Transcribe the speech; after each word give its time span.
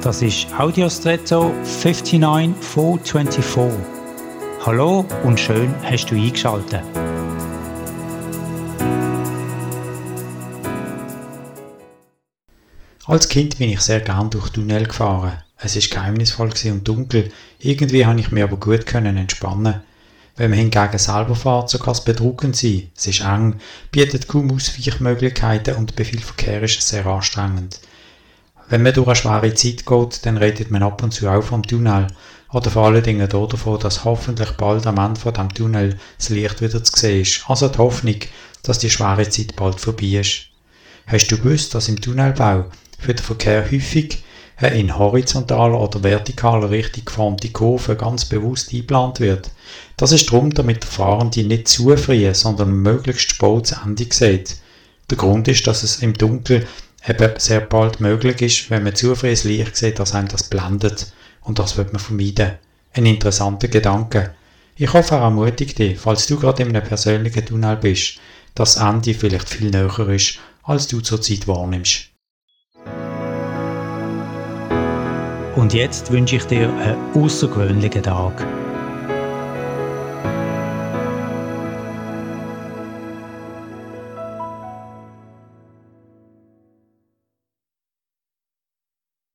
Das 0.00 0.22
ist 0.22 0.46
Audiostretto 0.56 1.52
59424. 1.64 3.80
Hallo 4.64 5.04
und 5.24 5.40
schön 5.40 5.74
hast 5.82 6.06
du 6.06 6.14
eingeschaltet. 6.14 6.84
Als 13.06 13.28
Kind 13.28 13.58
bin 13.58 13.70
ich 13.70 13.80
sehr 13.80 13.98
gern 14.00 14.30
durch 14.30 14.50
Tunnel 14.50 14.86
gefahren. 14.86 15.42
Es 15.56 15.74
ist 15.74 15.90
geheimnisvoll 15.90 16.52
und 16.66 16.86
dunkel. 16.86 17.32
Irgendwie 17.58 18.06
habe 18.06 18.20
ich 18.20 18.30
mir 18.30 18.44
aber 18.44 18.58
gut 18.58 18.86
können 18.86 19.16
entspannen. 19.16 19.80
Wenn 20.36 20.50
man 20.50 20.60
hingegen 20.60 20.98
selber 20.98 21.34
fährt, 21.34 21.70
so 21.70 21.80
kann 21.80 21.94
es 21.94 22.04
bedruckend 22.04 22.54
sein. 22.54 22.92
Es 22.96 23.08
ist 23.08 23.22
eng, 23.22 23.56
bietet 23.90 24.28
kaum 24.28 24.52
Ausweichmöglichkeiten 24.52 25.74
und 25.74 25.96
bei 25.96 26.04
viel 26.04 26.20
Verkehr 26.20 26.62
ist 26.62 26.78
es 26.78 26.88
sehr 26.88 27.06
anstrengend. 27.06 27.80
Wenn 28.70 28.82
man 28.82 28.92
durch 28.92 29.06
eine 29.06 29.16
schwere 29.16 29.54
Zeit 29.54 29.86
geht, 29.86 30.26
dann 30.26 30.36
redet 30.36 30.70
man 30.70 30.82
ab 30.82 31.02
und 31.02 31.12
zu 31.12 31.26
auch 31.28 31.42
vom 31.42 31.62
Tunnel. 31.62 32.08
Oder 32.52 32.70
vor 32.70 32.86
allen 32.86 33.02
Dingen 33.02 33.28
davon, 33.28 33.78
dass 33.80 34.04
hoffentlich 34.04 34.50
bald 34.52 34.86
am 34.86 34.98
Ende 34.98 35.20
von 35.20 35.32
dem 35.32 35.52
Tunnel 35.52 35.98
das 36.18 36.28
Licht 36.28 36.60
wieder 36.60 36.84
zu 36.84 36.92
sehen 36.94 37.22
ist. 37.22 37.44
Also 37.48 37.68
die 37.68 37.78
Hoffnung, 37.78 38.16
dass 38.62 38.78
die 38.78 38.90
schwere 38.90 39.28
Zeit 39.28 39.56
bald 39.56 39.80
vorbei 39.80 40.20
ist. 40.20 40.48
Hast 41.06 41.28
du 41.28 41.38
gewusst, 41.38 41.74
dass 41.74 41.88
im 41.88 42.00
Tunnelbau 42.00 42.66
für 42.98 43.14
den 43.14 43.24
Verkehr 43.24 43.64
häufig 43.70 44.22
eine 44.58 44.78
in 44.78 44.98
horizontaler 44.98 45.80
oder 45.80 46.00
vertikaler 46.00 46.68
Richtung 46.68 47.06
geformte 47.06 47.48
Kurve 47.48 47.96
ganz 47.96 48.26
bewusst 48.26 48.72
eingeplant 48.72 49.20
wird? 49.20 49.50
Das 49.96 50.12
ist 50.12 50.30
darum, 50.30 50.52
damit 50.52 50.82
der 50.82 50.90
Fahrende 50.90 51.44
nicht 51.44 51.68
zu 51.68 51.96
früh, 51.96 52.34
sondern 52.34 52.82
möglichst 52.82 53.30
spät 53.30 53.66
zu 53.68 53.76
Ende 53.82 54.06
sieht. 54.10 54.56
Der 55.08 55.16
Grund 55.16 55.48
ist, 55.48 55.66
dass 55.66 55.82
es 55.82 56.02
im 56.02 56.12
Dunkeln 56.12 56.66
eben 57.08 57.38
sehr 57.38 57.60
bald 57.60 58.00
möglich 58.00 58.42
ist, 58.42 58.70
wenn 58.70 58.82
man 58.82 58.94
zu 58.94 59.14
das 59.14 59.44
Licht 59.44 59.76
sieht, 59.76 59.98
dass 59.98 60.14
einem 60.14 60.28
das 60.28 60.44
blendet. 60.44 61.12
Und 61.42 61.58
das 61.58 61.76
wird 61.76 61.92
man 61.92 62.00
vermeiden. 62.00 62.52
Ein 62.92 63.06
interessanter 63.06 63.68
Gedanke. 63.68 64.34
Ich 64.76 64.92
hoffe, 64.92 65.16
er 65.16 65.22
ermutigt 65.22 65.78
dich, 65.78 65.98
falls 65.98 66.26
du 66.26 66.38
gerade 66.38 66.62
in 66.62 66.68
einem 66.68 66.86
persönlichen 66.86 67.44
Tunnel 67.44 67.76
bist, 67.76 68.20
dass 68.54 68.74
das 68.74 68.84
Ende 68.84 69.14
vielleicht 69.14 69.48
viel 69.48 69.70
näher 69.70 70.08
ist, 70.08 70.38
als 70.62 70.86
du 70.86 71.00
zurzeit 71.00 71.48
wahrnimmst. 71.48 72.10
Und 75.56 75.74
jetzt 75.74 76.12
wünsche 76.12 76.36
ich 76.36 76.44
dir 76.44 76.72
einen 76.72 77.14
außergewöhnlichen 77.14 78.02
Tag. 78.02 78.67